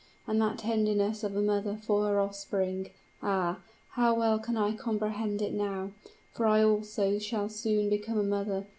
[0.25, 2.89] And that tenderness of a mother for her offspring,
[3.21, 3.59] ah!
[3.91, 5.91] how well can I comprehend it now;
[6.33, 8.65] for I also shall soon become a mother.